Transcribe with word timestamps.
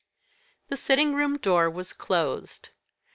The 0.69 0.77
sitting 0.77 1.13
room 1.13 1.37
door 1.37 1.69
was 1.69 1.93
closed. 1.93 2.69